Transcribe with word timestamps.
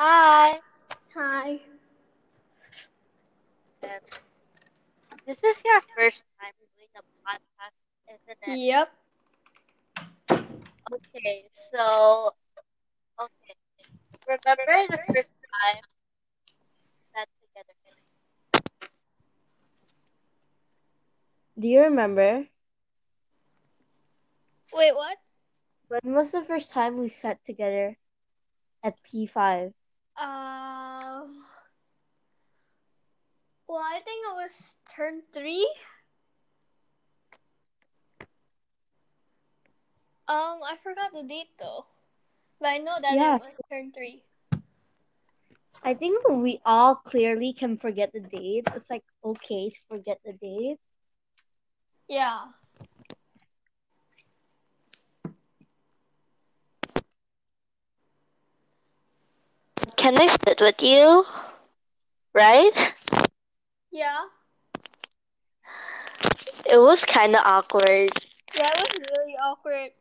Hi. 0.00 0.58
Hi. 1.14 1.60
This 5.26 5.44
is 5.44 5.62
your 5.62 5.80
first 5.94 6.24
time 6.40 6.52
doing 6.56 6.88
a 6.96 7.04
podcast, 7.20 7.76
isn't 8.08 8.38
it? 8.48 8.58
Yep. 8.64 8.88
Okay, 10.90 11.44
so 11.52 12.32
okay. 13.20 13.54
Remember 14.26 14.86
the 14.88 14.98
first 15.12 15.32
time 15.52 15.82
we 15.84 16.90
sat 16.94 17.28
together? 17.44 17.74
Do 21.58 21.68
you 21.68 21.82
remember? 21.82 22.46
Wait, 24.72 24.94
what? 24.94 25.18
When 25.88 26.14
was 26.14 26.32
the 26.32 26.40
first 26.40 26.72
time 26.72 26.96
we 26.96 27.08
sat 27.08 27.44
together 27.44 27.98
at 28.82 28.96
P5? 29.02 29.74
Uh, 30.20 31.26
well, 33.66 33.78
I 33.82 34.00
think 34.04 34.26
it 34.26 34.34
was 34.34 34.50
turn 34.94 35.22
three. 35.32 35.66
Um, 40.28 40.60
I 40.62 40.76
forgot 40.82 41.12
the 41.12 41.24
date 41.24 41.58
though, 41.58 41.86
but 42.60 42.68
I 42.68 42.78
know 42.78 42.96
that 43.00 43.16
Yeah. 43.16 43.36
it 43.36 43.40
was 43.40 43.60
turn 43.70 43.92
three. 43.92 44.22
I 45.82 45.94
think 45.94 46.28
we 46.28 46.60
all 46.64 46.94
clearly 46.96 47.52
can 47.52 47.76
forget 47.78 48.12
the 48.12 48.20
date. 48.20 48.68
It's 48.74 48.90
like 48.90 49.04
okay 49.24 49.70
to 49.70 49.80
forget 49.88 50.20
the 50.24 50.32
date. 50.34 50.78
Yeah. 52.08 52.52
Can 60.00 60.18
I 60.18 60.26
sit 60.26 60.60
with 60.60 60.82
you? 60.82 61.24
Right? 62.34 62.94
Yeah. 63.92 64.24
It 66.70 66.78
was 66.78 67.04
kind 67.04 67.34
of 67.36 67.42
awkward. 67.44 68.10
Yeah, 68.54 68.68
it 68.72 68.88
was 69.00 69.08
really 69.18 69.36
awkward. 69.36 69.92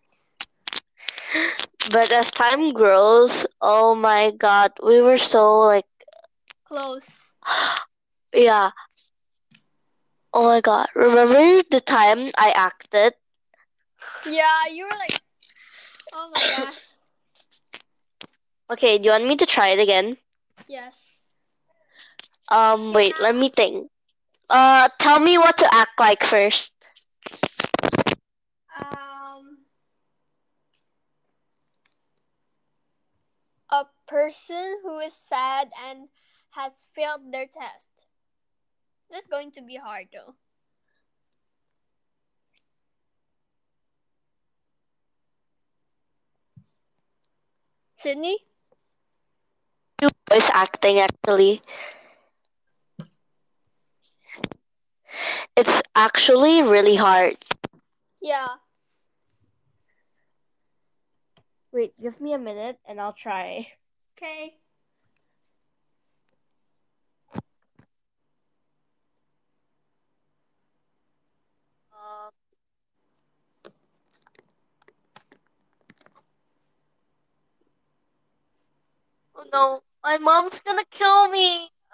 But 1.92 2.12
as 2.12 2.32
time 2.32 2.74
grows, 2.74 3.46
oh 3.62 3.96
my 3.96 4.32
god, 4.32 4.74
we 4.84 5.02
were 5.02 5.18
so 5.18 5.60
like, 5.62 5.86
Close. 6.66 7.32
yeah. 8.34 8.72
Oh 10.34 10.44
my 10.44 10.62
god, 10.62 10.90
remember 10.96 11.62
the 11.70 11.80
time 11.82 12.32
I 12.38 12.52
acted? 12.52 13.14
Yeah, 14.26 14.68
you 14.72 14.86
were 14.86 14.98
like, 14.98 15.22
oh 16.14 16.30
my 16.34 16.46
gosh. 16.48 16.89
Okay, 18.72 19.00
do 19.00 19.06
you 19.06 19.12
want 19.12 19.26
me 19.26 19.36
to 19.36 19.48
try 19.48 19.70
it 19.70 19.80
again? 19.80 20.16
Yes. 20.68 21.22
Um, 22.50 22.94
wait, 22.94 23.16
let 23.20 23.36
me 23.36 23.50
think. 23.50 23.90
Uh, 24.50 24.90
tell 25.00 25.20
me 25.20 25.38
what 25.38 25.58
to 25.58 25.74
act 25.74 26.00
like 26.00 26.24
first. 26.24 26.74
Um, 28.80 29.66
a 33.72 33.86
person 34.08 34.80
who 34.84 35.00
is 35.00 35.14
sad 35.14 35.70
and 35.90 36.10
has 36.52 36.74
failed 36.94 37.32
their 37.32 37.46
test. 37.46 37.90
This 39.10 39.22
is 39.22 39.28
going 39.28 39.52
to 39.54 39.62
be 39.64 39.78
hard 39.78 40.08
though. 40.14 40.36
Sydney? 47.98 48.38
You 50.02 50.10
voice 50.30 50.50
acting 50.54 51.00
actually. 51.00 51.62
It's 55.56 55.82
actually 55.96 56.64
really 56.64 56.96
hard. 56.96 57.36
Yeah. 58.22 58.48
Wait, 61.72 61.94
give 62.02 62.20
me 62.22 62.34
a 62.34 62.38
minute 62.38 62.80
and 62.88 63.00
I'll 63.02 63.14
try. 63.14 63.68
Okay. 64.18 64.56
Um, 71.94 72.32
oh 79.36 79.44
no, 79.54 79.84
my 80.04 80.18
mom's 80.18 80.62
gonna 80.62 80.86
kill 80.92 81.30
me. 81.30 81.72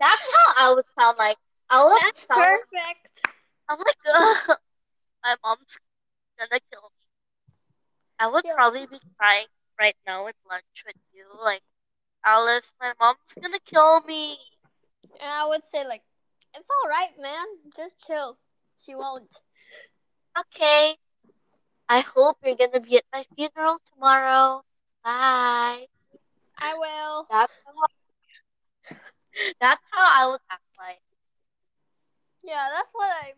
That's 0.00 0.30
how 0.32 0.54
I 0.70 0.74
would 0.74 0.84
sound 0.98 1.18
like. 1.18 1.36
I 1.70 1.84
would 1.84 2.02
That's 2.02 2.26
sound. 2.26 2.60
perfect. 2.70 3.26
I'm 3.68 3.78
like, 3.78 3.96
"Ugh, 4.06 4.58
my 5.24 5.36
mom's 5.44 5.78
gonna 6.38 6.60
kill 6.70 6.82
me. 6.90 7.04
I 8.18 8.26
would 8.28 8.44
Yeah. 8.44 8.54
probably 8.54 8.86
be 8.86 9.00
crying 9.16 9.48
right 9.78 9.96
now 10.06 10.26
at 10.26 10.36
lunch 10.48 10.84
with 10.86 10.96
you, 11.12 11.26
like, 11.42 11.62
Alice, 12.24 12.72
my 12.80 12.94
mom's 13.00 13.34
gonna 13.40 13.60
kill 13.60 14.00
me. 14.02 14.38
And 15.20 15.30
I 15.30 15.46
would 15.46 15.64
say 15.64 15.86
like, 15.86 16.02
it's 16.54 16.68
all 16.70 16.88
right, 16.88 17.18
man. 17.20 17.46
Just 17.74 17.98
chill. 18.06 18.38
She 18.78 18.94
won't. 18.94 19.40
Okay. 20.38 20.96
I 21.88 22.00
hope 22.00 22.38
you're 22.44 22.56
gonna 22.56 22.80
be 22.80 22.96
at 22.98 23.04
my 23.12 23.24
funeral 23.36 23.78
tomorrow. 23.92 24.64
Bye. 25.04 25.86
I 26.58 26.74
will. 26.74 27.26
That's 27.30 27.52
how, 27.64 27.72
that's 29.60 29.82
how 29.90 30.22
I 30.22 30.30
would 30.30 30.40
act 30.50 30.62
like. 30.78 31.00
Yeah, 32.42 32.68
that's 32.74 32.90
what 32.92 33.10
I 33.10 33.32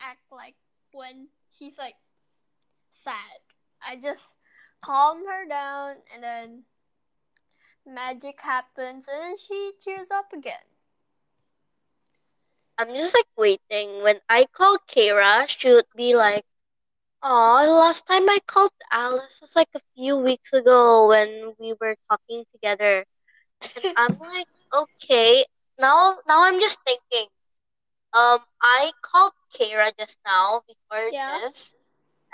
act 0.00 0.20
like 0.30 0.54
when 0.92 1.28
she's 1.50 1.78
like 1.78 1.94
sad. 2.90 3.14
I 3.86 3.96
just 3.96 4.26
calm 4.80 5.24
her 5.26 5.48
down 5.48 5.96
and 6.14 6.22
then 6.22 6.62
magic 7.86 8.40
happens 8.40 9.08
and 9.08 9.20
then 9.20 9.36
she 9.36 9.72
cheers 9.80 10.10
up 10.10 10.32
again. 10.32 10.54
I'm 12.78 12.94
just 12.94 13.14
like 13.14 13.26
waiting. 13.36 14.02
When 14.02 14.18
I 14.28 14.46
call 14.52 14.78
Kara, 14.86 15.46
she 15.46 15.70
would 15.72 15.86
be 15.96 16.16
like, 16.16 16.44
Oh, 17.22 17.64
the 17.64 17.72
last 17.74 18.06
time 18.06 18.28
I 18.28 18.38
called 18.46 18.70
Alice 18.90 19.40
was 19.40 19.54
like 19.56 19.68
a 19.74 19.80
few 19.94 20.16
weeks 20.16 20.52
ago 20.52 21.08
when 21.08 21.54
we 21.58 21.74
were 21.80 21.96
talking 22.10 22.44
together. 22.52 23.04
And 23.76 23.84
I'm 23.96 24.18
like, 24.18 24.48
okay. 24.74 25.44
Now 25.78 26.18
now 26.28 26.42
I'm 26.44 26.60
just 26.60 26.78
thinking. 26.84 27.28
Um, 28.14 28.40
I 28.62 28.92
called 29.02 29.32
Kara 29.54 29.90
just 29.98 30.18
now 30.26 30.62
before 30.68 31.10
Yeah. 31.12 31.38
this, 31.44 31.74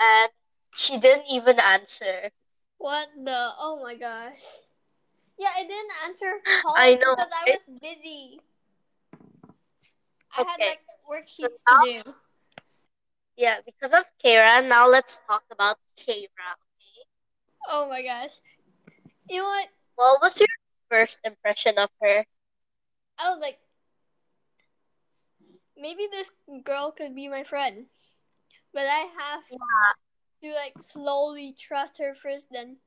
and 0.00 0.30
she 0.74 0.98
didn't 0.98 1.26
even 1.30 1.60
answer. 1.60 2.30
What 2.78 3.08
the? 3.24 3.52
Oh 3.58 3.80
my 3.82 3.94
gosh. 3.94 4.40
Yeah, 5.38 5.50
I 5.56 5.62
didn't 5.62 5.92
answer 6.04 6.40
calls 6.62 6.76
I 6.78 6.94
know, 6.96 7.14
because 7.14 7.28
I 7.32 7.46
right? 7.46 7.58
was 7.68 7.80
busy. 7.80 8.40
I 10.36 10.42
had 10.42 10.60
Okay. 10.60 10.68
like 10.70 10.80
worksheets 11.08 11.62
to 11.66 12.02
do. 12.04 12.14
Yeah, 13.38 13.62
because 13.64 13.94
of 13.94 14.04
Kara. 14.22 14.60
Now 14.60 14.86
let's 14.86 15.20
talk 15.26 15.44
about 15.50 15.78
Kara. 15.96 16.26
Okay. 16.26 17.08
Oh 17.68 17.88
my 17.88 18.02
gosh. 18.02 18.40
You 19.28 19.38
know 19.38 19.44
what? 19.44 19.68
What 19.96 20.22
was 20.22 20.40
your 20.40 20.48
first 20.90 21.18
impression 21.24 21.78
of 21.78 21.90
her? 22.00 22.24
I 23.18 23.30
was 23.30 23.40
like, 23.42 23.60
maybe 25.76 26.06
this 26.10 26.30
girl 26.64 26.90
could 26.92 27.14
be 27.14 27.28
my 27.28 27.42
friend. 27.44 27.86
But 28.72 28.86
I 28.86 29.08
have 29.18 29.44
Yeah. 29.50 29.92
to 30.42 30.52
like 30.54 30.82
slowly 30.82 31.52
trust 31.52 31.98
her 31.98 32.14
first, 32.14 32.48
then 32.50 32.78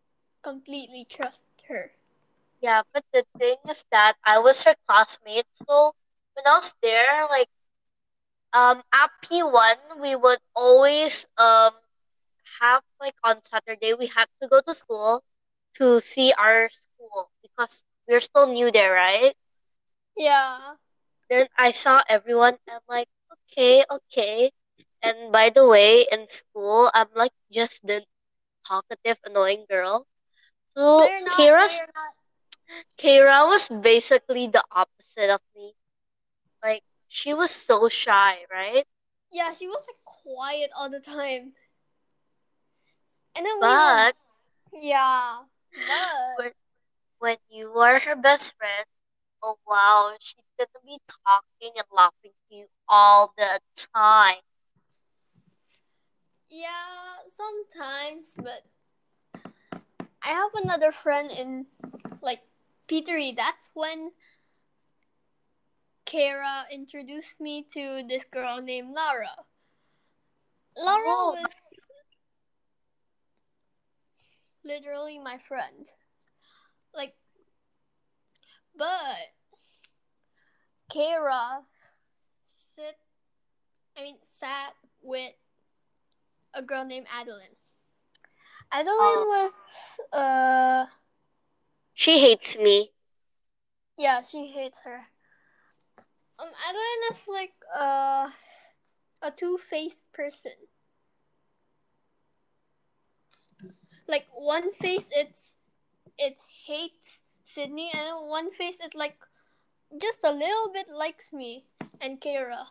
completely 0.43 1.05
trust 1.05 1.45
her. 1.67 1.91
Yeah, 2.61 2.81
but 2.93 3.03
the 3.13 3.25
thing 3.37 3.57
is 3.69 3.83
that 3.91 4.17
I 4.23 4.39
was 4.39 4.61
her 4.63 4.75
classmate, 4.87 5.47
so 5.53 5.93
when 6.33 6.45
I 6.47 6.55
was 6.55 6.73
there, 6.81 7.27
like, 7.27 7.49
um, 8.53 8.81
at 8.93 9.09
P1, 9.21 9.77
we 10.01 10.15
would 10.15 10.39
always 10.55 11.25
um 11.37 11.73
have 12.61 12.83
like 12.99 13.15
on 13.23 13.41
Saturday 13.43 13.93
we 13.93 14.07
had 14.07 14.27
to 14.41 14.47
go 14.47 14.61
to 14.61 14.73
school 14.73 15.23
to 15.75 15.99
see 15.99 16.33
our 16.33 16.69
school 16.69 17.29
because 17.41 17.83
we're 18.07 18.19
still 18.21 18.47
new 18.47 18.71
there, 18.71 18.93
right? 18.93 19.35
Yeah. 20.17 20.75
Then 21.29 21.47
I 21.57 21.71
saw 21.71 22.01
everyone 22.07 22.57
and 22.67 22.75
I'm 22.75 22.81
like, 22.87 23.07
okay, 23.33 23.83
okay. 23.89 24.51
And 25.01 25.31
by 25.31 25.49
the 25.49 25.67
way, 25.67 26.07
in 26.11 26.27
school, 26.29 26.89
I'm 26.93 27.07
like 27.15 27.33
just 27.51 27.85
the 27.85 28.05
talkative, 28.67 29.17
annoying 29.25 29.65
girl. 29.69 30.07
So 30.75 30.99
No, 31.01 31.07
Kira's. 31.37 31.81
Kara 32.97 33.45
was 33.47 33.67
basically 33.69 34.47
the 34.47 34.63
opposite 34.71 35.29
of 35.29 35.41
me. 35.55 35.73
She 37.11 37.35
was 37.35 37.51
so 37.51 37.89
shy, 37.89 38.47
right? 38.49 38.87
Yeah, 39.31 39.51
she 39.53 39.67
was 39.67 39.85
like 39.87 40.03
quiet 40.05 40.71
all 40.75 40.89
the 40.89 40.99
time. 40.99 41.53
And 43.35 43.45
then 43.45 43.61
we 43.61 43.77
But 43.77 43.77
would, 43.77 44.13
yeah. 44.81 45.43
But 45.77 46.21
when, 46.35 46.51
when 47.19 47.37
you 47.49 47.77
are 47.79 47.99
her 47.99 48.15
best 48.15 48.55
friend, 48.57 48.85
oh 49.43 49.57
wow, 49.65 50.15
she's 50.19 50.49
gonna 50.57 50.69
be 50.85 50.99
talking 51.25 51.73
and 51.77 51.87
laughing 51.91 52.33
to 52.49 52.55
you 52.55 52.67
all 52.87 53.33
the 53.37 53.59
time. 53.95 54.41
yeah, 56.49 57.17
sometimes, 57.29 58.35
but 58.37 58.63
I 60.23 60.29
have 60.29 60.51
another 60.55 60.91
friend 60.91 61.31
in 61.31 61.67
like 62.21 62.41
Petery. 62.87 63.35
That's 63.35 63.69
when 63.73 64.11
Kara 66.11 66.65
introduced 66.69 67.39
me 67.39 67.63
to 67.71 68.03
this 68.03 68.25
girl 68.25 68.61
named 68.61 68.93
Lara. 68.93 69.45
Lara 70.75 70.99
Oh. 71.07 71.37
was 71.39 71.51
literally 74.65 75.19
my 75.19 75.37
friend. 75.37 75.87
Like, 76.93 77.15
but 78.75 79.31
Kara 80.91 81.61
sit, 82.75 82.97
I 83.97 84.01
mean, 84.03 84.17
sat 84.21 84.73
with 85.01 85.31
a 86.53 86.61
girl 86.61 86.83
named 86.83 87.07
Adeline. 87.09 87.55
Adeline 88.73 88.91
was, 88.99 89.51
uh, 90.11 90.85
She 91.93 92.19
hates 92.19 92.57
me. 92.57 92.91
yeah, 93.97 94.23
she 94.23 94.47
hates 94.47 94.79
her. 94.83 95.07
Um, 96.41 96.49
Adeline 96.67 97.03
is 97.11 97.23
like, 97.27 97.53
uh, 97.77 98.29
a 99.21 99.31
two-faced 99.31 100.11
person. 100.11 100.51
Like 104.07 104.25
one 104.33 104.73
face, 104.73 105.07
it's 105.11 105.53
it 106.17 106.35
hates 106.65 107.21
Sydney, 107.45 107.91
and 107.95 108.27
one 108.27 108.51
face, 108.51 108.79
it 108.81 108.93
like 108.95 109.15
just 110.01 110.19
a 110.23 110.31
little 110.33 110.73
bit 110.73 110.89
likes 110.89 111.31
me 111.31 111.65
and 112.01 112.19
Kara. 112.19 112.65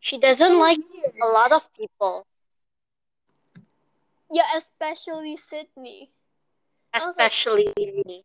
She 0.00 0.18
doesn't 0.18 0.46
So 0.48 0.58
like 0.58 0.78
weird. 0.92 1.14
a 1.22 1.26
lot 1.26 1.52
of 1.52 1.72
people, 1.72 2.26
Yeah, 4.30 4.50
especially 4.56 5.36
Sydney. 5.36 6.10
I 6.92 6.98
like- 7.00 7.10
especially 7.10 7.72
me. 7.78 8.24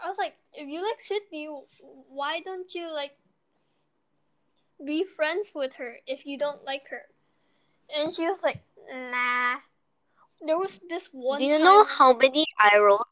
I 0.00 0.08
was 0.08 0.16
like, 0.16 0.36
if 0.54 0.66
you 0.66 0.80
like 0.82 1.00
Sydney, 1.00 1.46
why 2.08 2.40
don't 2.40 2.72
you 2.74 2.88
like 2.90 3.19
be 4.84 5.04
friends 5.04 5.48
with 5.54 5.74
her 5.76 5.96
if 6.06 6.26
you 6.26 6.38
don't 6.38 6.64
like 6.64 6.88
her? 6.90 7.02
And 7.96 8.14
she 8.14 8.22
was 8.22 8.40
like, 8.42 8.62
nah. 9.10 9.56
There 10.42 10.58
was 10.58 10.80
this 10.88 11.08
one. 11.12 11.38
Do 11.38 11.44
you 11.44 11.58
know 11.58 11.84
how 11.84 12.14
many 12.16 12.46
I 12.58 12.78
rolled? 12.78 13.04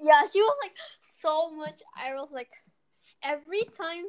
Yeah, 0.00 0.22
she 0.32 0.40
was 0.40 0.56
like 0.62 0.76
so 1.00 1.50
much. 1.50 1.82
I 1.96 2.14
was 2.14 2.28
like, 2.30 2.52
every 3.22 3.62
time, 3.76 4.04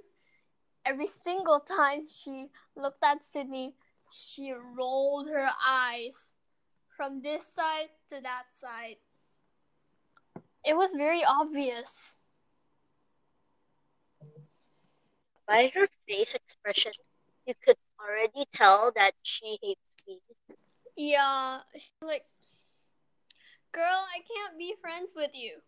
every 0.86 1.07
single 1.07 1.59
time 1.59 2.07
she 2.07 2.50
looked 2.75 3.03
at 3.03 3.25
Sydney, 3.25 3.74
she 4.12 4.53
rolled 4.53 5.30
her 5.30 5.50
eyes 5.68 6.33
from 6.95 7.21
this 7.21 7.47
side 7.47 7.89
to 8.09 8.21
that 8.21 8.44
side. 8.51 8.97
It 10.65 10.75
was 10.75 10.92
very 10.95 11.24
obvious. 11.27 12.13
By 15.49 15.73
her 15.75 15.89
face 16.07 16.35
expression, 16.35 16.93
you 17.45 17.55
could 17.65 17.77
already 17.99 18.45
tell 18.53 18.93
that 18.95 19.15
she 19.23 19.59
hates 19.61 19.97
me. 20.07 20.21
Yeah, 20.97 21.61
she 21.77 21.91
was 22.01 22.09
like, 22.09 22.25
girl, 23.71 24.07
I 24.13 24.19
can't 24.35 24.57
be 24.59 24.75
friends 24.81 25.13
with 25.15 25.31
you. 25.35 25.61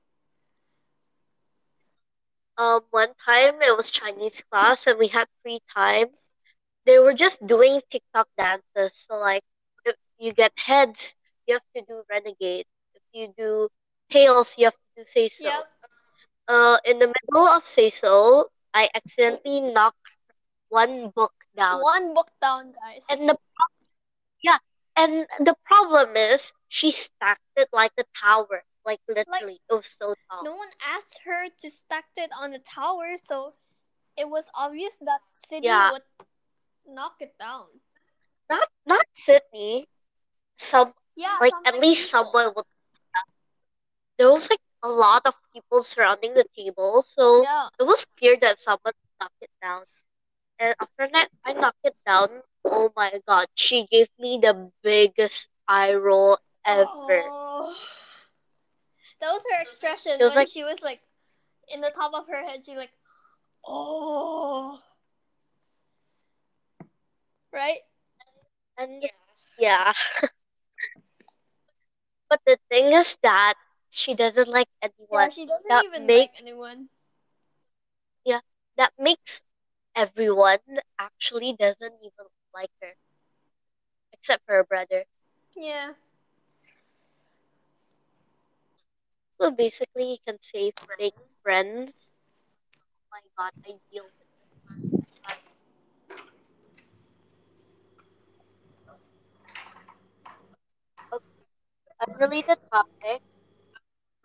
Um, 2.58 2.82
one 2.92 3.14
time 3.16 3.62
it 3.62 3.76
was 3.76 3.92
Chinese 3.92 4.44
class 4.52 4.88
and 4.88 5.00
we 5.00 5.08
had 5.08 5.28
free 5.44 5.62
time. 5.74 6.08
They 6.86 7.00
were 7.00 7.14
just 7.14 7.46
doing 7.46 7.82
TikTok 7.92 8.28
dances. 8.38 8.92
So 9.10 9.18
like, 9.18 9.44
if 9.86 9.96
you 10.20 10.34
get 10.34 10.54
heads, 10.58 11.16
you 11.48 11.56
have 11.56 11.64
to 11.76 11.82
do 11.84 12.04
renegade. 12.10 12.66
If 12.94 13.04
you 13.14 13.34
do 13.38 13.70
tails, 14.10 14.56
you 14.58 14.66
have 14.66 14.76
to 14.76 14.90
do 14.98 15.06
say 15.06 15.30
so. 15.30 15.50
Yep. 15.50 15.70
Uh, 16.48 16.78
in 16.86 17.00
the 17.00 17.08
middle 17.08 17.48
of 17.48 17.66
say 17.66 17.90
so, 17.90 18.50
I 18.74 18.90
accidentally 18.94 19.62
knocked 19.62 19.98
one 20.70 21.10
book 21.10 21.34
down. 21.56 21.82
One 21.82 22.14
book 22.14 22.32
down, 22.42 22.74
guys. 22.74 23.02
And 23.10 23.28
the 23.30 23.38
yeah, 24.44 24.58
and 24.96 25.28
the 25.40 25.56
problem 25.66 26.16
is 26.16 26.52
she 26.68 26.92
stacked 26.92 27.42
it 27.56 27.70
like 27.72 27.92
a 27.98 28.06
tower. 28.18 28.64
Like 28.86 29.00
literally, 29.08 29.60
it 29.70 29.74
was 29.74 29.86
so 29.88 30.16
tall. 30.30 30.44
No 30.44 30.56
one 30.56 30.70
asked 30.82 31.20
her 31.26 31.50
to 31.50 31.70
stack 31.70 32.06
it 32.18 32.32
on 32.40 32.52
the 32.52 32.60
tower, 32.60 33.16
so 33.24 33.54
it 34.18 34.30
was 34.30 34.50
obvious 34.56 34.98
that 35.02 35.22
Sydney 35.34 35.68
Yeah. 35.70 35.92
would 35.92 36.02
knock 36.88 37.16
it 37.20 37.38
down. 37.38 37.68
Not 38.50 38.68
not 38.86 39.06
Sydney. 39.14 39.88
Some 40.58 40.94
Yeah, 41.16 41.38
like 41.40 41.54
at 41.66 41.80
least 41.80 42.12
people. 42.12 42.26
someone 42.26 42.54
would. 42.56 42.66
There 44.18 44.32
was 44.32 44.50
like 44.50 44.60
a 44.84 44.90
lot 44.90 45.24
of 45.26 45.34
people 45.54 45.84
surrounding 45.84 46.34
the 46.34 46.46
table, 46.56 47.04
so 47.04 47.44
Yeah. 47.44 47.70
it 47.80 47.84
was 47.84 48.06
clear 48.18 48.38
that 48.38 48.60
someone 48.60 48.94
knocked 49.20 49.42
it 49.42 49.52
down. 49.62 49.84
And 50.60 50.76
after 50.80 51.08
that, 51.14 51.30
I 51.46 51.54
knocked 51.54 51.84
it 51.84 51.96
down. 52.06 52.42
Oh 52.66 52.92
my 52.96 53.22
god, 53.28 53.48
she 53.56 53.86
gave 53.88 54.10
me 54.20 54.38
the 54.42 54.72
biggest 54.84 55.50
eye 55.68 55.94
roll 55.96 56.38
ever. 56.66 57.24
Oh. 57.30 57.76
That 59.20 59.32
was 59.34 59.44
her 59.52 59.62
expression 59.62 60.14
It 60.20 60.24
was 60.24 60.32
when 60.34 60.46
like- 60.46 60.50
she 60.50 60.64
was 60.64 60.82
like 60.82 61.02
in 61.70 61.82
the 61.82 61.92
top 61.92 62.14
of 62.14 62.28
her 62.28 62.44
head. 62.44 62.66
She 62.66 62.76
like, 62.76 62.92
oh, 63.66 64.80
right? 67.54 67.80
And 68.78 69.04
yeah. 69.60 69.94
but 72.30 72.40
the 72.46 72.58
thing 72.70 72.94
is 72.94 73.18
that 73.24 73.56
she 73.92 74.16
doesn't 74.16 74.48
like 74.48 74.70
anyone. 74.82 75.08
Yeah, 75.12 75.30
she 75.30 75.46
doesn't 75.46 75.68
that 75.68 75.86
even 75.86 76.08
make- 76.08 76.32
like 76.32 76.42
anyone. 76.42 76.90
Yeah, 78.26 78.42
that 78.78 78.94
makes 78.98 79.42
everyone 79.96 80.60
actually 81.00 81.54
doesn't 81.54 81.96
even 82.04 82.28
like 82.54 82.72
her. 82.82 82.96
Except 84.14 84.46
for 84.46 84.54
her 84.56 84.64
brother. 84.64 85.06
Yeah. 85.56 85.96
So 89.42 89.52
basically, 89.52 90.12
you 90.12 90.18
can 90.26 90.40
say 90.42 90.72
fake 90.98 91.16
friends. 91.44 92.12
Oh 92.96 93.08
my 93.12 93.22
god, 93.38 93.52
I 93.66 93.80
deal 93.92 94.06
with 94.06 94.14
it. 94.22 94.28
Okay, 101.14 101.46
unrelated 102.08 102.60
topic. 102.72 103.22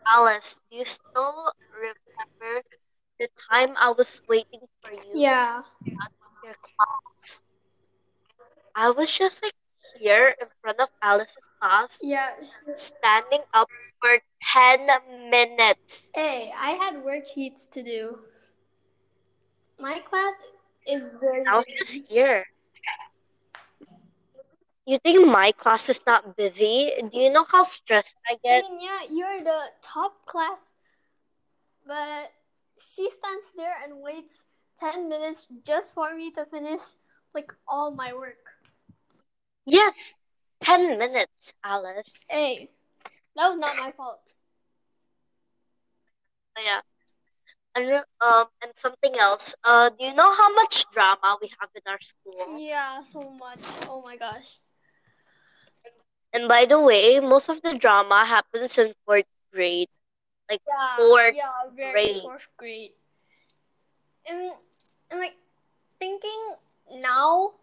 Alice, 0.06 0.60
do 0.70 0.76
you 0.78 0.84
still 0.84 1.52
remember 1.72 2.62
the 3.18 3.28
time 3.50 3.76
I 3.76 3.90
was 3.90 4.20
waiting 4.28 4.60
for 4.82 4.90
you 4.92 5.02
Yeah. 5.14 5.62
your 6.42 6.54
class? 6.54 7.42
I 8.74 8.90
was 8.90 9.10
just 9.16 9.42
like 9.42 9.54
here 9.98 10.34
in 10.40 10.46
front 10.60 10.80
of 10.80 10.88
Alice's 11.02 11.48
class, 11.60 11.98
Yeah. 12.02 12.34
standing 12.74 13.42
up 13.54 13.68
for 14.00 14.18
10 14.52 14.86
minutes. 15.30 16.10
Hey, 16.14 16.52
I 16.56 16.72
had 16.72 16.96
worksheets 17.04 17.70
to 17.72 17.82
do. 17.82 18.18
My 19.78 19.98
class 20.00 20.34
is 20.86 21.10
very 21.20 21.44
I 21.46 21.56
was 21.56 21.66
just 21.66 22.00
here. 22.08 22.44
You 24.86 24.98
think 24.98 25.26
my 25.26 25.52
class 25.52 25.88
is 25.88 26.00
not 26.06 26.36
busy? 26.36 26.92
Do 27.10 27.18
you 27.18 27.30
know 27.30 27.44
how 27.44 27.62
stressed 27.64 28.16
I 28.28 28.34
I 28.34 28.36
get? 28.42 28.64
mean, 28.64 28.78
yeah, 28.80 29.00
you're 29.10 29.42
the 29.44 29.72
top 29.82 30.24
class, 30.26 30.72
but 31.86 32.32
she 32.78 33.10
stands 33.10 33.46
there 33.56 33.76
and 33.82 34.00
waits 34.00 34.44
10 34.78 35.08
minutes 35.08 35.46
just 35.64 35.94
for 35.94 36.14
me 36.14 36.30
to 36.32 36.44
finish 36.46 36.80
like 37.34 37.52
all 37.66 37.90
my 37.90 38.12
work. 38.14 38.38
Yes, 39.66 40.14
10 40.60 40.98
minutes, 40.98 41.52
Alice. 41.64 42.12
Hey, 42.28 42.70
that 43.34 43.48
was 43.50 43.58
not 43.58 43.76
my 43.76 43.90
fault. 43.92 44.20
Oh, 46.56 46.62
yeah. 46.64 46.80
And 47.74 48.04
um 48.20 48.46
and 48.62 48.72
something 48.74 49.18
else. 49.18 49.54
Uh, 49.64 49.90
do 49.90 50.04
you 50.04 50.14
know 50.14 50.32
how 50.34 50.52
much 50.54 50.84
drama 50.92 51.36
we 51.42 51.50
have 51.60 51.68
in 51.74 51.82
our 51.86 52.00
school? 52.00 52.58
Yeah, 52.58 53.02
so 53.12 53.30
much. 53.30 53.58
Oh 53.88 54.02
my 54.04 54.16
gosh. 54.16 54.58
And 56.36 56.48
by 56.48 56.66
the 56.66 56.80
way, 56.80 57.18
most 57.20 57.48
of 57.48 57.62
the 57.62 57.74
drama 57.74 58.26
happens 58.26 58.78
in 58.78 58.94
fourth 59.06 59.26
grade. 59.52 59.88
Yeah, 60.50 60.98
Fourth 60.98 61.34
yeah, 61.34 61.70
very 61.74 62.04
grade. 62.04 62.22
fourth 62.22 62.48
grade. 62.56 62.92
And 64.28 64.52
and 65.10 65.20
like 65.20 65.36
thinking 65.98 66.56
now 67.00 67.54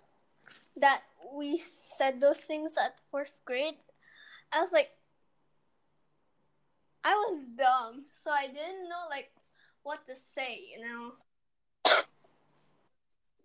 that 0.78 1.04
we 1.34 1.58
said 1.58 2.20
those 2.22 2.40
things 2.40 2.78
at 2.78 3.00
fourth 3.12 3.34
grade, 3.46 3.78
I 4.54 4.62
was 4.62 4.72
like, 4.72 4.92
I 7.04 7.14
was 7.16 7.46
dumb, 7.46 8.06
so 8.12 8.32
I 8.32 8.48
didn't 8.48 8.90
know 8.90 9.06
like 9.10 9.32
what 9.84 10.08
to 10.08 10.16
say, 10.18 10.60
you 10.76 10.82
know. 10.82 11.14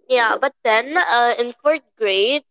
Yeah, 0.09 0.37
but 0.37 0.55
then 0.65 0.97
uh, 0.97 1.35
in 1.39 1.53
fourth 1.63 1.83
grade, 1.97 2.45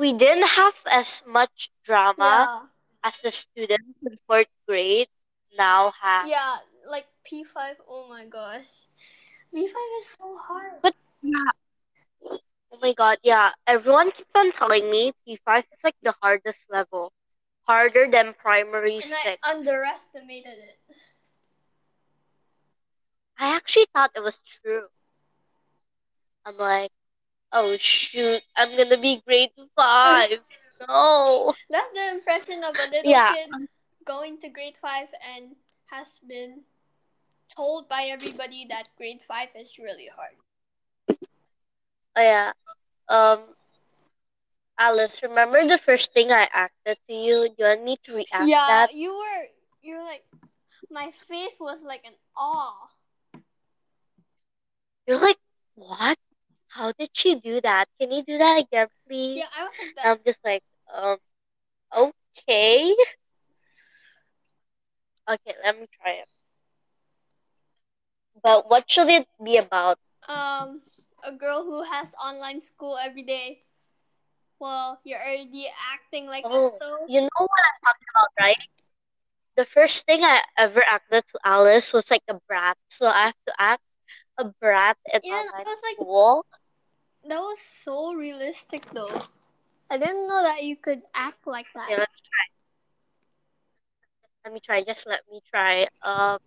we 0.00 0.16
didn't 0.16 0.48
have 0.48 0.74
as 0.90 1.22
much 1.28 1.68
drama 1.84 2.48
Yeah. 2.48 2.66
as 3.04 3.20
the 3.20 3.30
students 3.30 4.00
in 4.00 4.16
fourth 4.26 4.48
grade 4.66 5.12
now 5.52 5.92
have. 6.00 6.24
Yeah, 6.26 6.56
like 6.88 7.06
P 7.22 7.44
five. 7.44 7.76
Oh 7.84 8.08
my 8.08 8.24
gosh, 8.24 8.88
P 9.52 9.68
five 9.68 9.92
is 10.00 10.08
so 10.16 10.40
hard. 10.40 10.80
But 10.80 10.96
yeah. 11.20 11.52
Oh 12.72 12.78
my 12.80 12.94
god, 12.96 13.18
yeah. 13.22 13.52
Everyone 13.66 14.10
keeps 14.10 14.34
on 14.34 14.52
telling 14.52 14.88
me 14.88 15.12
P5 15.26 15.66
is 15.72 15.84
like 15.84 15.98
the 16.02 16.14
hardest 16.22 16.70
level. 16.70 17.12
Harder 17.66 18.08
than 18.08 18.32
primary 18.34 18.96
and 18.96 19.04
six. 19.04 19.38
I 19.42 19.50
underestimated 19.50 20.54
it. 20.54 20.78
I 23.38 23.56
actually 23.56 23.86
thought 23.92 24.12
it 24.14 24.22
was 24.22 24.38
true. 24.38 24.86
I'm 26.46 26.56
like, 26.56 26.90
oh 27.52 27.76
shoot, 27.78 28.42
I'm 28.56 28.76
gonna 28.76 28.98
be 28.98 29.22
grade 29.26 29.50
five. 29.76 30.38
no. 30.88 31.54
That's 31.70 31.92
the 31.94 32.10
impression 32.10 32.64
of 32.64 32.74
a 32.76 32.90
little 32.90 33.10
Yeah. 33.10 33.32
kid 33.32 33.50
going 34.04 34.38
to 34.40 34.48
grade 34.48 34.76
five 34.80 35.08
and 35.36 35.56
has 35.90 36.20
been 36.26 36.62
told 37.54 37.88
by 37.88 38.08
everybody 38.10 38.66
that 38.70 38.88
grade 38.96 39.20
five 39.22 39.48
is 39.54 39.78
really 39.78 40.08
hard. 40.08 40.36
Oh 42.16 42.22
yeah. 42.22 42.52
Um 43.08 43.40
Alice, 44.78 45.22
remember 45.22 45.62
the 45.66 45.76
first 45.76 46.14
thing 46.14 46.32
I 46.32 46.48
acted 46.52 46.96
to 47.06 47.14
you? 47.14 47.52
You 47.58 47.64
want 47.66 47.84
me 47.84 47.98
to 48.04 48.14
react 48.14 48.48
yeah, 48.48 48.66
that? 48.66 48.94
you 48.94 49.12
were 49.12 49.44
you 49.82 49.96
were 49.96 50.04
like 50.04 50.24
my 50.90 51.12
face 51.28 51.56
was 51.60 51.82
like 51.82 52.06
an 52.06 52.14
awe. 52.36 52.88
You're 55.06 55.20
like, 55.20 55.38
what? 55.74 56.18
How 56.70 56.92
did 56.92 57.10
she 57.12 57.34
do 57.36 57.60
that? 57.60 57.86
Can 58.00 58.12
you 58.12 58.22
do 58.22 58.38
that 58.38 58.58
again, 58.60 58.88
please? 59.06 59.38
Yeah, 59.38 59.46
I 59.56 59.64
was 59.64 59.74
like 59.78 59.94
that. 59.96 60.06
I'm 60.06 60.18
just 60.24 60.40
like, 60.44 60.62
um, 60.92 61.18
okay. 61.96 62.94
Okay, 65.28 65.54
let 65.64 65.78
me 65.78 65.86
try 66.00 66.12
it. 66.22 66.28
But 68.42 68.70
what 68.70 68.90
should 68.90 69.08
it 69.08 69.26
be 69.42 69.56
about? 69.58 69.98
Um, 70.28 70.80
a 71.24 71.32
girl 71.32 71.64
who 71.64 71.82
has 71.82 72.14
online 72.22 72.60
school 72.60 72.96
every 72.96 73.22
day. 73.22 73.62
Well, 74.58 75.00
you're 75.04 75.18
already 75.20 75.68
acting 75.92 76.26
like 76.26 76.44
Oh, 76.46 76.70
that, 76.70 76.78
so 76.82 76.98
you 77.08 77.20
know 77.22 77.28
what 77.38 77.60
I'm 77.64 77.80
talking 77.84 78.08
about, 78.14 78.28
right? 78.38 78.58
The 79.56 79.64
first 79.64 80.06
thing 80.06 80.22
I 80.24 80.42
ever 80.56 80.82
acted 80.86 81.24
to 81.32 81.38
Alice 81.44 81.92
was 81.92 82.10
like 82.10 82.22
a 82.28 82.34
brat. 82.48 82.76
So 82.88 83.06
I 83.08 83.26
have 83.26 83.42
to 83.46 83.54
act 83.58 83.82
a 84.38 84.44
brat 84.60 84.96
in 85.12 85.20
Yeah, 85.24 85.34
online 85.34 85.66
like- 85.66 85.94
school. 85.96 86.46
That 87.28 87.38
was 87.38 87.58
so 87.84 88.14
realistic, 88.14 88.86
though. 88.92 89.22
I 89.90 89.98
didn't 89.98 90.28
know 90.28 90.42
that 90.42 90.62
you 90.62 90.76
could 90.76 91.02
act 91.14 91.46
like 91.46 91.66
that. 91.74 91.84
Okay, 91.86 91.98
let 91.98 92.08
me 92.08 92.20
try. 92.24 92.44
Let 94.44 94.54
me 94.54 94.60
try. 94.60 94.82
Just 94.82 95.06
let 95.06 95.20
me 95.30 95.40
try. 95.50 95.88
Um. 96.02 96.38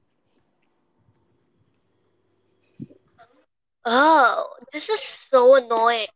Oh, 3.85 4.47
this 4.71 4.89
is 4.89 5.01
so 5.01 5.55
annoying. 5.55 6.07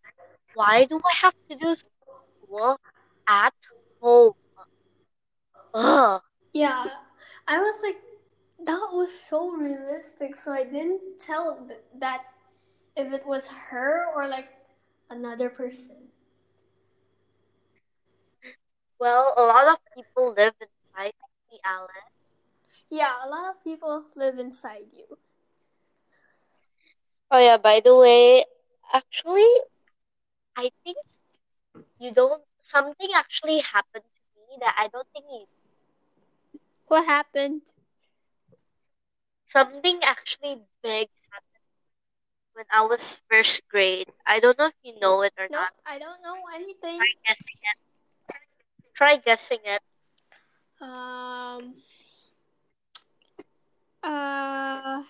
Why 0.54 0.86
do 0.86 0.98
I 0.98 1.16
have 1.22 1.36
to 1.50 1.56
do 1.56 1.76
school 1.76 2.78
at 3.28 3.54
home? 4.02 4.34
Ugh. 5.74 6.22
Yeah, 6.54 6.86
I 7.48 7.60
was 7.60 7.82
like, 7.84 7.98
that 8.66 8.90
was 8.94 9.12
so 9.30 9.52
realistic. 9.52 10.36
So 10.36 10.52
I 10.52 10.64
didn't 10.64 11.20
tell 11.20 11.66
th- 11.68 11.82
that 12.00 12.24
if 12.98 13.14
it 13.14 13.26
was 13.28 13.48
her 13.48 14.06
or 14.16 14.28
like 14.28 14.50
another 15.10 15.50
person. 15.50 16.10
Well, 19.00 19.34
a 19.38 19.44
lot 19.44 19.68
of 19.68 19.80
people 19.96 20.34
live 20.34 20.56
inside 20.62 21.14
me, 21.52 21.60
Alice. 21.66 21.90
Yeah, 22.90 23.14
a 23.24 23.30
lot 23.30 23.50
of 23.50 23.64
people 23.64 24.06
live 24.16 24.40
inside 24.40 24.88
you. 24.94 25.18
Oh 27.32 27.40
yeah, 27.40 27.58
by 27.58 27.80
the 27.80 27.96
way, 27.96 28.46
actually, 28.94 29.52
I 30.58 30.72
think 30.84 30.98
you 32.00 32.12
don't. 32.12 32.44
Something 32.62 33.10
actually 33.16 33.60
happened 33.60 34.04
to 34.04 34.40
me 34.50 34.58
that 34.62 34.76
I 34.78 34.88
don't 34.88 35.08
think 35.14 35.26
you. 35.30 35.46
What 36.88 37.06
happened? 37.06 37.62
Something 39.48 40.04
actually 40.04 40.66
big 40.82 41.10
when 42.58 42.66
I 42.74 42.82
was 42.82 43.22
first 43.30 43.62
grade. 43.70 44.10
I 44.26 44.40
don't 44.40 44.58
know 44.58 44.74
if 44.74 44.74
you 44.82 45.00
know 45.00 45.22
it 45.22 45.32
or 45.38 45.48
No, 45.52 45.60
not. 45.60 45.70
I 45.86 46.00
don't 46.00 46.18
know 46.26 46.42
anything. 46.56 46.98
Try 46.98 47.14
guessing 47.24 47.60
it. 47.62 47.78
Try 48.96 49.18
guessing 49.18 49.62
it. 49.64 49.82
Um. 50.82 51.76
Uh. 54.02 55.04